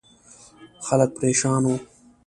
خلک 0.85 1.09
پرېشان 1.17 1.61
وو. 1.67 1.75